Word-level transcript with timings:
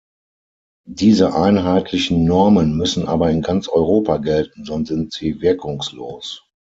Diese 0.89 1.35
einheitlichen 1.35 2.23
Normen 2.25 2.75
müssen 2.75 3.07
aber 3.07 3.29
in 3.29 3.43
ganz 3.43 3.67
Europa 3.67 4.17
gelten, 4.17 4.65
sonst 4.65 4.89
sind 4.89 5.13
sie 5.13 5.41
wirkungslos. 5.41 6.43